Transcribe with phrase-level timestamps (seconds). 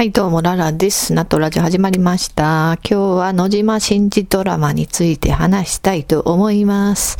[0.00, 1.12] はい、どうも、ララです。
[1.12, 2.78] ナトラジオ始まりました。
[2.88, 7.18] 今日は野島真司ドラマについて話したいと思います。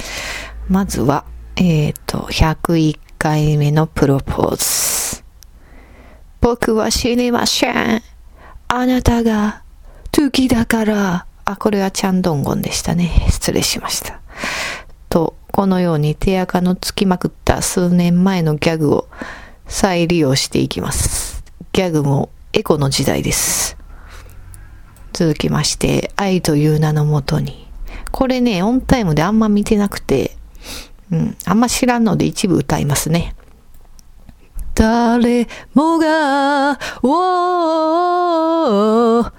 [0.66, 5.22] まずは、えっ、と、101回目のプロポーズ。
[6.40, 8.02] 僕は死にません。
[8.68, 9.62] あなたが、
[10.16, 11.26] 好きだから。
[11.44, 13.26] あ、これはチャンドンゴンでしたね。
[13.28, 14.22] 失礼しました。
[15.10, 19.08] と、このように手垢のつきまくった数年前のギャグを
[19.66, 21.44] 再利用していきます。
[21.74, 23.78] ギャグもエコの時代です。
[25.14, 27.66] 続きまして、愛という名のもとに。
[28.10, 30.36] これね、オンタイムであんま見てなくて、
[31.10, 33.34] うん、あんま知らんので一部歌いますね。
[34.74, 38.30] 誰もが、お
[39.22, 39.32] う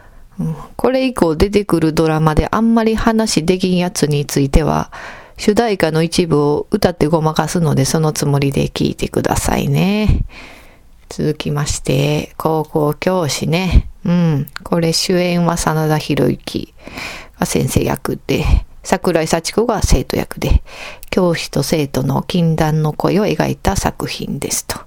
[0.75, 4.91] これ以降出てくるドラマであんまり話できんやつについては、
[5.37, 10.25] 主題歌の一部を歌ってごまかすのでそのつもりで聞いてくださいね。
[11.11, 13.89] 続きまして、高校教師ね。
[14.05, 14.47] うん。
[14.63, 16.73] これ主演は真田広之
[17.37, 18.45] が先生役で、
[18.81, 20.63] 桜井幸子が生徒役で、
[21.09, 24.79] 教師と生徒の禁断の恋を描いた作品ですと。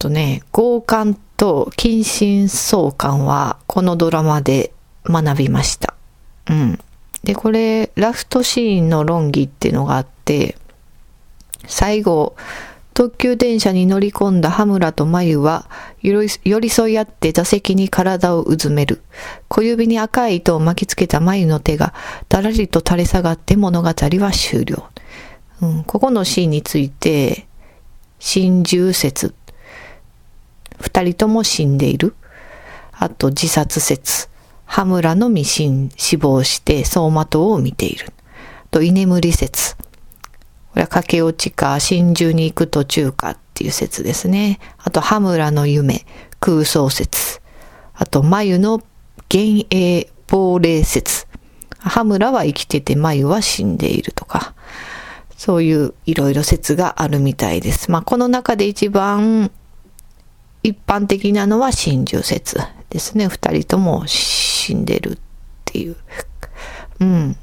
[0.00, 4.72] とね、強姦と近親相関はこのドラマで
[5.04, 5.94] 学びました。
[6.50, 6.78] うん。
[7.22, 10.58] で、これ、ラフトシーンの論議っていうのがあって、
[11.68, 12.34] 最後、
[12.94, 15.68] 特急電車に乗り込んだ羽村と眉は
[16.00, 16.28] 寄
[16.60, 19.02] り添い合って座席に体をうずめる。
[19.48, 21.92] 小指に赤い糸を巻きつけた眉の手が
[22.28, 24.88] だらりと垂れ下がって物語は終了。
[25.60, 27.46] うん、ここのシーンについて、
[28.20, 29.34] 心中説。
[30.80, 32.14] 二人とも死んでいる。
[32.92, 34.28] あと自殺説。
[34.66, 38.12] 羽村の未死死亡して走馬灯を見ている。
[38.70, 39.76] と居眠り説。
[40.74, 44.58] これは駆け落ちか、真珠に行く途中かっていう説ですね。
[44.78, 46.04] あと、羽村の夢、
[46.40, 47.40] 空想説。
[47.94, 48.82] あと、眉の
[49.32, 51.28] 幻影亡霊説。
[51.78, 54.52] 羽村は生きてて、眉は死んでいるとか。
[55.36, 57.92] そういういろいろ説があるみたいです。
[57.92, 59.52] まあ、この中で一番
[60.64, 62.58] 一般的なのは真珠説
[62.90, 63.28] ですね。
[63.28, 65.18] 二人とも死んでるっ
[65.66, 65.96] ていう。
[66.98, 67.36] うん。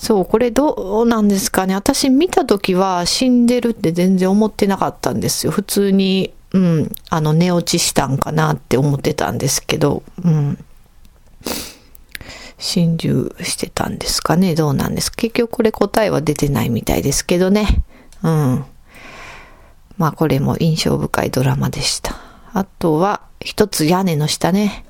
[0.00, 1.74] そう、これどうなんですかね。
[1.74, 5.52] 私見た時は死んでるって全然思ってなかったんですよ。
[5.52, 10.64] 普通に、うん、あの、寝落ちしたんかなって思ってたんですけど、うん。
[12.56, 14.54] 心中してたんですかね。
[14.54, 17.84] どうなんです結局これ答えは出てないみたいですけどね。
[18.22, 18.64] うん。
[19.98, 22.16] まあこれも印象深いドラマでした。
[22.54, 24.86] あとは、一つ屋根の下ね。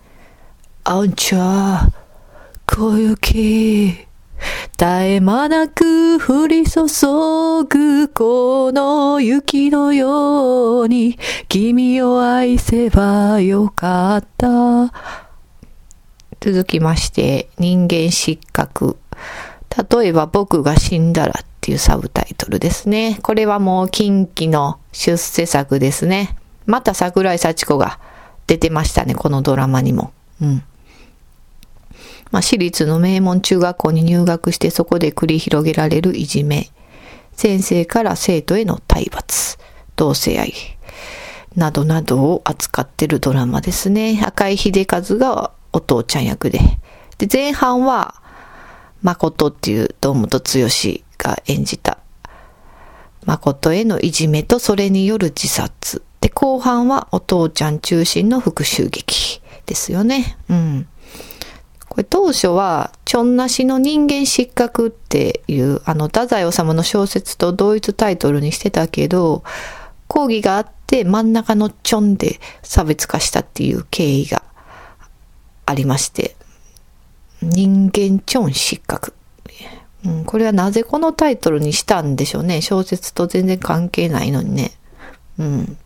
[0.85, 4.10] あんちゃー小雪。
[4.77, 6.83] 絶え間なく降り注
[7.69, 11.19] ぐこの雪のように
[11.49, 14.93] 君を愛せばよかった。
[16.41, 18.97] 続きまして、人間失格。
[19.93, 23.19] 例えば僕が死んだらっていうサブタイトルですね。
[23.23, 26.37] これはもう近畿の出世作ですね。
[26.65, 28.01] また桜井幸子が
[28.47, 30.13] 出てましたね、このドラマにも。
[30.41, 30.63] うん。
[32.31, 36.71] まあ、私立の名門中学校に入学してそこで繰り広げられるいじめ。
[37.33, 39.59] 先生から生徒への体罰。
[39.97, 40.55] 同性愛。
[41.57, 44.23] などなどを扱ってるドラマですね。
[44.25, 46.61] 赤井秀和がお父ちゃん役で。
[47.19, 48.15] で、前半は、
[49.03, 50.45] 誠っていう堂本剛
[51.19, 52.01] が演じた
[53.27, 56.03] 誠へのいじめとそれによる自殺。
[56.21, 60.37] で、後半はお父ちゃん中心の復讐劇ですよね。
[60.49, 60.87] うん。
[61.91, 69.43] これ当初は、ちょんなしの人間失格っていう、あの、太宰治の小説と同一タイトルにしてたけど、
[70.07, 74.45] 講義があって真ん中のちょんで差別化したっていう経緯が
[75.67, 76.37] ありまして、
[77.43, 79.13] 人間ちょん失格。
[80.05, 82.63] うん、これはなぜこのタイトルにしたんでしょうね。
[82.63, 84.71] 小説と全然関係ないのにね。
[85.41, 85.77] うん。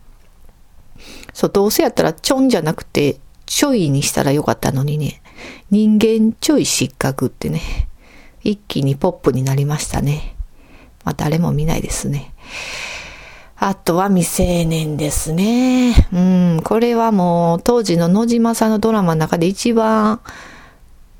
[1.33, 3.17] そう、どうせやったらちょんじゃなくて、
[3.47, 5.23] ちょいにしたらよかったのにね。
[5.71, 7.61] 人間ちょい失格ってね。
[8.43, 10.35] 一気にポップになりましたね。
[11.03, 12.33] まあ誰も見ないですね。
[13.57, 16.07] あとは未成年ですね。
[16.11, 20.19] うん、これはもう当時の野島さんのドラマの中で一番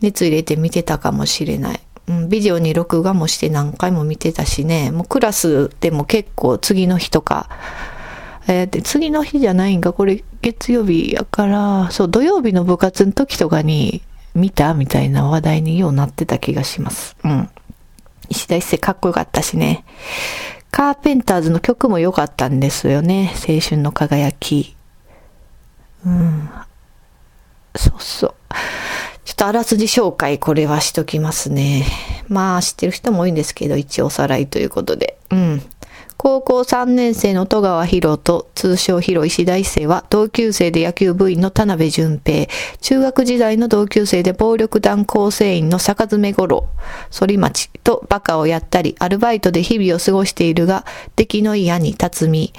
[0.01, 1.79] 熱入れて見てたかもしれない。
[2.07, 7.49] うん、ビデオに録画もして何回も見てたしね、もうクラスでも結構次の日とか、
[8.47, 14.01] えー、で次の日じゃないんか、これ月曜日やから、そう、土曜日の部活の時とかに
[14.35, 17.15] 見たみたいな話題にようなってた気がします。
[17.23, 17.49] うん。
[18.29, 19.85] 石田一世かっこよかったしね。
[20.71, 23.33] カーペンターズの曲も良かったんですよね。
[23.47, 24.75] 青春の輝き。
[26.05, 26.49] うん。
[27.75, 28.33] そうそう。
[29.23, 31.85] ちょっとあらすじ紹介、これはしときますね。
[32.27, 35.17] まあ、知ってる人も多いんですけど、一応おさらいということで。
[35.31, 35.61] うん。
[36.17, 42.47] 高校3年生の戸川博と通称博石田一世は同級生で野球部員の田辺淳平、
[42.81, 46.67] 中学時代の同級生で暴力団構成員の坂詰五郎、
[47.11, 50.85] 反町とバカをやったり、アルバイトで日々を過ごしているが、
[51.15, 52.53] 出来のいい兄辰巳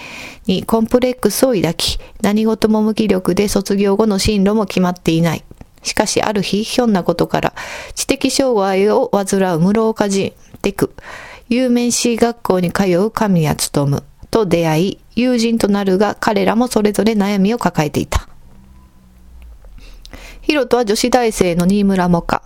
[0.47, 5.44] にコンプレックスを抱き、何事も無気力で卒業後の進路も決まっていない。
[5.82, 7.55] しかしある日、ひょんなことから、
[7.94, 10.32] 知的障害を患う室岡人、
[10.62, 10.93] デク、
[11.48, 18.28] 有名士学校に通う神谷勉と出会い、友人となるが彼らもそれぞれ悩みを抱えていた。
[20.43, 22.43] ヒロトは女子大生の新村モカ、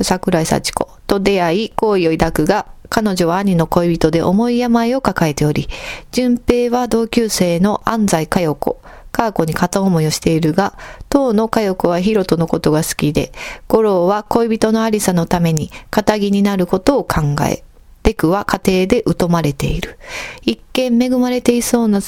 [0.00, 5.68] 桜井幸子と出会い、好意を抱くが、彼女は兄の恋人で重い病を抱えており、
[6.10, 8.80] 淳平は同級生の安西佳代子、
[9.12, 10.76] カーコに片思いをしているが、
[11.08, 13.32] 当の佳代子はヒロトのことが好きで、
[13.68, 17.62] 五郎は恋人のアリサのために仇になることを考え、
[18.06, 19.98] デクは家庭で疎まれている。
[20.42, 22.00] 一見恵まれていそうな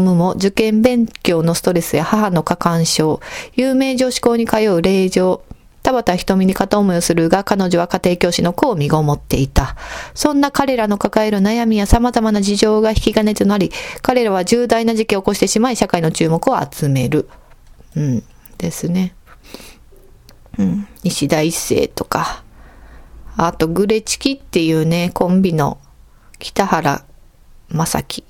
[0.00, 3.20] 務も受験勉強のストレスや母の過干渉、
[3.54, 5.42] 有名女子校に通う令状、
[5.82, 9.76] 田畑瞳に片思いをするが、彼女は家庭教師の子を身ごもっていた。
[10.14, 13.70] そんな彼らの抱える悩みや様々な事情が引き金となり、
[14.00, 17.28] 彼らは重大な事件を起こしてしまい、社会の注目を集める。
[17.94, 18.24] うん。
[18.56, 19.14] ですね。
[20.58, 20.88] うん。
[21.02, 22.43] 西田一世とか、
[23.36, 25.78] あと、グレチキっていうね、コンビの
[26.38, 27.04] 北原
[27.68, 28.24] 正樹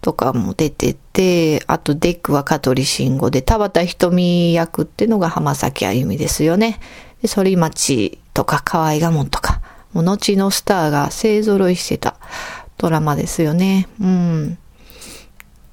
[0.00, 6.80] とかも出てて、あとデックは香取慎吾で、田畑瞳役っていうのが浜崎あゆみですよね。
[7.22, 9.60] で、反町とか河合我門とか、
[9.92, 12.16] もう後のスターが勢揃いしてた
[12.78, 13.88] ドラマですよね。
[14.00, 14.58] うん。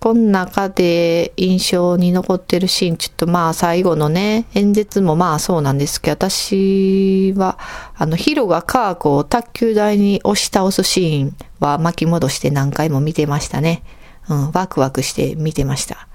[0.07, 7.59] この中で印象に残ってるシーン、ちょっとまあ最後のね、演説もまあそうなんですけど、私は、
[7.93, 13.83] あの、ヒロがカーコを卓球台に押し倒すシーンは巻き戻して何回も見てましたね。
[14.29, 16.07] うん、ワクワクして見てました。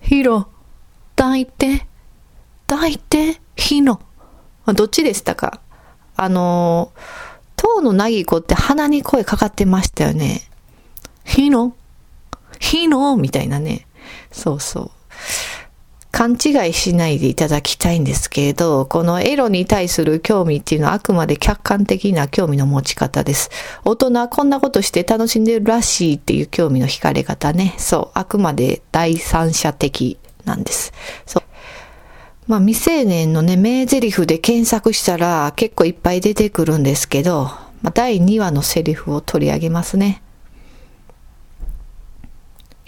[0.00, 0.48] ヒロ、
[1.14, 1.86] 抱いて、
[2.66, 4.00] 抱いて、ヒロ。
[4.66, 5.60] どっちでしたか？
[6.16, 6.90] あの、
[7.54, 10.42] 当のなぎこって鼻に声かかってましたよね。
[11.28, 11.76] ヒノ
[12.58, 13.86] ヒノみたいなね。
[14.32, 14.90] そうそう。
[16.10, 23.50] 勘違いしないでいただきたいんですけれど、このエロに対する興味っていうのはあくまで客観的な興味の持ち方です。
[23.84, 27.74] 大人はこんなことして楽しんでるらしいっていう興味の惹かれ方ね。
[27.76, 28.18] そう。
[28.18, 30.94] あくまで第三者的なんです。
[31.26, 31.42] そう。
[32.46, 37.50] まあ未成年のね、名台詞で検索したら結構いっぱい出てくるんですけど、
[37.82, 40.22] まあ第2話のセリフを取り上げますね。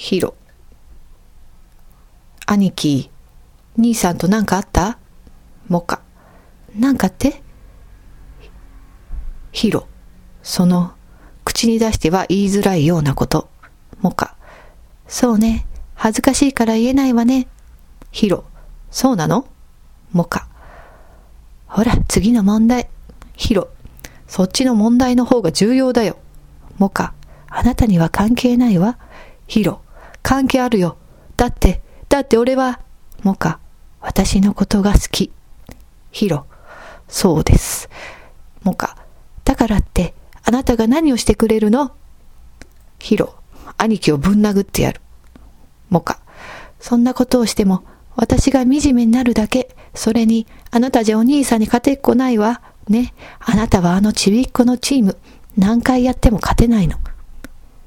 [0.03, 0.35] ヒロ。
[2.47, 3.11] 兄貴、
[3.77, 4.99] 兄さんと何かあった？
[5.69, 6.01] モカ。
[6.75, 7.43] なんかって？
[9.53, 9.87] ヒロ。
[10.43, 10.93] その、
[11.45, 13.51] 口に出しては言いづらいようなこと。
[14.01, 14.37] モカ。
[15.07, 15.67] そうね。
[15.95, 17.47] 恥ずかしいから言えないわね。
[18.11, 18.45] ヒロ。
[18.91, 19.47] そうなの？
[20.13, 20.49] モカ。
[21.67, 22.89] ほら、次の問題。
[23.37, 23.69] ヒロ。
[24.27, 26.17] そっちの問題の方が重要だよ。
[26.79, 27.13] モカ。
[27.49, 28.99] あなたには関係ないわ。
[29.47, 29.83] ヒロ。
[30.31, 30.97] 関係あるよ。
[31.37, 32.79] だって、だって俺は、
[33.25, 33.59] モカ、
[34.01, 35.33] 私のことが好き。
[36.13, 36.47] ヒロ、
[37.09, 37.91] そうです。
[38.63, 38.97] モカ、
[39.45, 40.15] だからって、
[40.45, 41.91] あなたが何をしてくれるの？
[43.01, 43.35] ヒロ、
[43.77, 45.01] 兄貴をぶん殴ってやる。
[45.89, 46.21] モカ、
[46.79, 47.83] そんなことをしても、
[48.15, 49.75] 私が惨めになるだけ。
[49.97, 52.63] それに、あなたじゃお兄さんに勝てっこないわ。
[52.87, 53.15] ね。
[53.41, 55.19] あなたはあのちびっこのチーム、
[55.57, 56.99] 何回やっても勝てないの。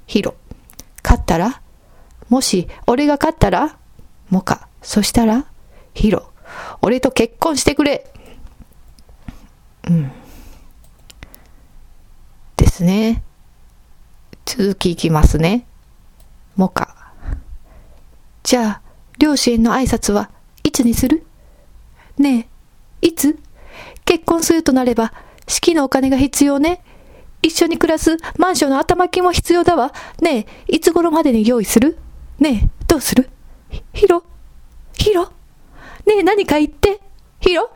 [0.08, 0.36] ヒロ、
[1.02, 1.62] 勝ったら？
[2.30, 3.78] もし、俺が勝ったら
[4.30, 4.68] モカ。
[4.82, 5.46] そしたら
[5.94, 6.32] ヒロ。
[6.82, 8.12] 俺と結婚してくれ。
[9.90, 10.12] うん。
[12.58, 13.24] ですね。
[14.46, 15.66] 続きいきますね。
[16.56, 17.14] モカ。
[18.44, 18.82] じゃあ、
[19.20, 20.30] 両親の挨拶は
[20.64, 21.26] いつにする？
[22.18, 22.50] ね
[23.02, 23.40] え、いつ？
[24.06, 25.14] 結婚するとなれば、
[25.48, 26.84] 式のお金が必要ね。
[27.42, 29.94] 一緒に暮らすマンションの頭金も必要だわ。
[30.22, 31.98] ねえ、いつ頃までに用意する？
[32.40, 33.30] ねえ、どうする？
[33.94, 34.24] ヒロ
[34.94, 35.26] ヒロ
[36.06, 37.00] ねえ、何か言って？
[37.40, 37.70] ヒロ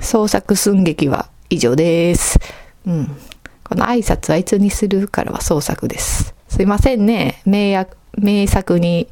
[0.00, 2.38] 創作寸劇は以上です。
[2.86, 3.16] うん。
[3.64, 6.34] この挨拶はいつにするからは創作です。
[6.48, 7.40] すいませんね。
[7.46, 9.08] 名役、名作に、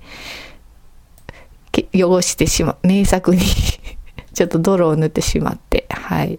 [1.94, 3.40] 汚してしま、名作に
[4.34, 5.86] ちょっと泥を塗ってしまって。
[5.90, 6.38] はい。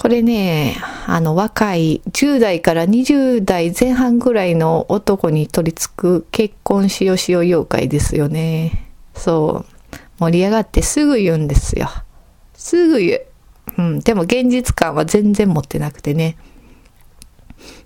[0.00, 0.76] これね、
[1.06, 8.92] あの若い10代から20代前半ぐらいの男に取り付く結婚しよしよ妖怪ですよね。
[9.14, 9.96] そう。
[10.20, 11.88] 盛り上がってすぐ言うんですよ。
[12.54, 13.22] すぐ言う。
[13.78, 14.00] うん。
[14.00, 16.36] でも現実感は全然持ってなくてね。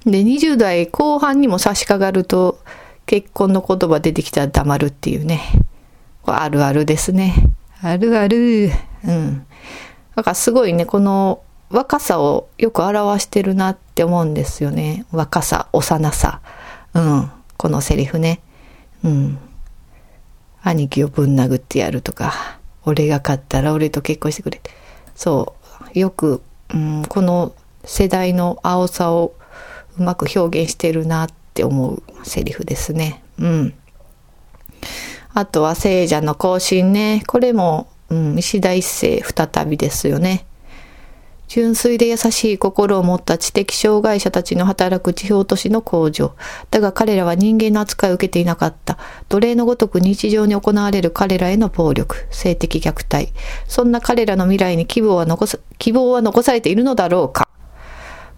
[0.04, 2.58] で、20代後半にも差し掛かると、
[3.06, 5.40] 結婚の言葉出てきたら黙るっていうね。
[6.26, 7.34] あるあるですね。
[7.80, 8.70] あるある。
[9.06, 9.46] うん。
[10.14, 11.42] だからすごいね、この
[11.72, 15.06] 若さをよく表してるなって思うんですよね。
[15.10, 16.42] 若さ、幼さ。
[16.92, 17.30] うん。
[17.56, 18.42] このセリフね。
[19.02, 19.38] うん。
[20.62, 22.34] 兄貴をぶん殴ってやるとか、
[22.84, 24.60] 俺が勝ったら俺と結婚してくれ。
[25.14, 25.54] そ
[25.94, 25.98] う。
[25.98, 26.42] よく、
[26.74, 29.34] うん、この世代の青さを
[29.98, 33.24] うまく表現してるなって思うセリフですね。
[33.38, 33.74] うん。
[35.32, 37.22] あとは聖者の行進ね。
[37.26, 40.44] これも、うん、石田一世再びですよね。
[41.54, 46.32] 純粋で優しい心を持った知的障害者たちの働く地方都市の工場。
[46.70, 48.96] だが彼らは人間の扱いを受けていなかった。
[49.28, 53.34] 奴隷のごとく日常に行われる彼らへの暴力、性的虐待。
[53.68, 57.46] そんな彼らの未来に希望は残さ、希望は残されているのだろうか。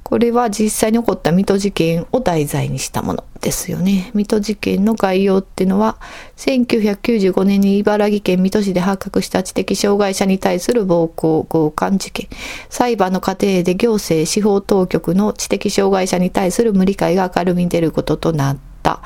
[0.05, 4.11] これは実際に起こった水戸事件を題材にしたものですよね。
[4.13, 5.97] 水戸事件の概要っていうのは、
[6.37, 12.29] 1995年に茨城県水戸市で発覚した知的障害者に対する暴行、強姦事件。
[12.69, 19.01] 裁判の過程で行政、司法当局の知的障害者に対する無理解が明るみに出ることとなった。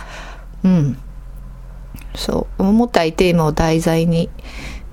[0.64, 0.98] うん。
[2.16, 2.62] そう。
[2.64, 4.30] 重たいテーマを題材に、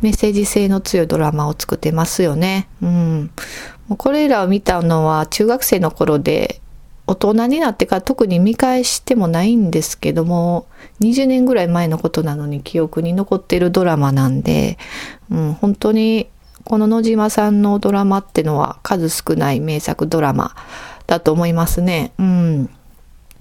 [0.02, 2.68] メッセージ性の強いドラマを作ってますよね。
[2.84, 3.32] うん。
[3.98, 6.62] これらを見たのは中学生の頃で、
[7.08, 10.66] 大人になってから特に見返してもないんですけども、
[11.02, 14.80] 20年ぐらい前のことなのに記憶に残っているドラマなんで、
[15.30, 16.30] うん、本当に
[16.64, 20.56] この野島さんのドラマってのは数少ない名作ドラマ
[21.06, 22.12] だと思いますね。
[22.18, 22.70] うん。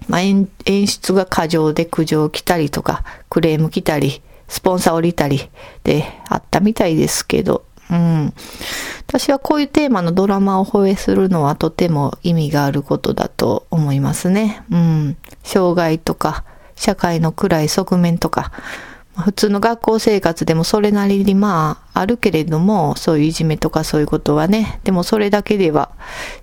[0.07, 0.47] まあ、演
[0.85, 5.49] 出が過剰で苦情来たりとか、クレーム来たり、スポンサー降りたり
[5.83, 8.33] であったみたいですけど、うん。
[9.07, 14.63] 私はこういうテーマのドラマを放映するのはとても意味があることだと思いますね。
[14.71, 15.17] うん。
[15.43, 16.43] 障害とか、
[16.75, 18.51] 社会の暗い側面とか、
[19.17, 25.91] 普通の学校生活でもそれなりにまああるけれども、そういういじめとかそういうことはね、でもそれだけでは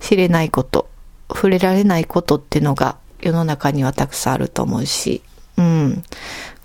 [0.01, 0.89] 知れないこと、
[1.29, 5.23] 触れられないことっていうのが世の中にはたくさんあると思うし、
[5.59, 6.03] うん。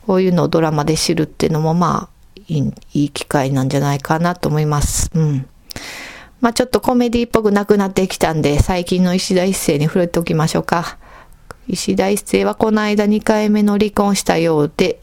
[0.06, 2.17] こういうのをドラマで知るっていうのもまあ
[2.48, 5.10] いい機会なんじゃないかなと思います。
[5.14, 5.46] うん。
[6.40, 10.98] まあちょっとコメディっぽくなくなってきたんで、最近の石田一世に触れておきましょうか。
[11.68, 15.00] 石田一世はこの間2回目の離婚したようで、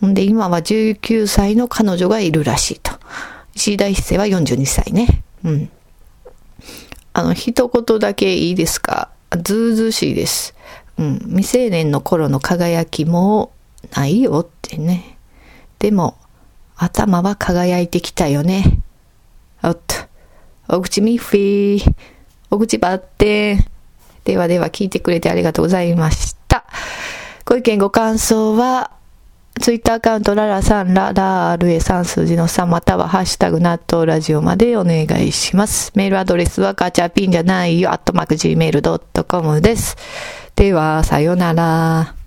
[0.00, 2.92] ほんで今は19歳の彼女がいるらしいと。
[3.54, 5.22] 石田一世は42歳ね。
[5.44, 5.70] うん。
[7.12, 9.10] あの、一言だけいいですか？
[9.42, 10.54] ずうずうしいです。
[10.98, 11.18] うん。
[11.26, 13.52] 未成年の頃の輝きも
[13.94, 15.16] ないよってね。
[15.78, 16.16] でも、
[16.76, 18.80] 頭は輝いてきたよね。
[19.62, 19.94] おっと。
[20.68, 21.94] お口ミッフィー。
[22.50, 23.64] お口バッテン。
[24.24, 26.64] ではでは聞いてくれてありがとうございました。
[27.44, 28.90] ご意見ご感想は、
[29.60, 35.92] ツイッターアカウントララさんララールエ3数字の3またはハッシュタグ納豆ラジオまでお願いします。
[35.94, 39.96] メールアドレスはガチャピンじゃないよ、アットマーク gmail.com です。
[40.56, 42.23] では、さよなら。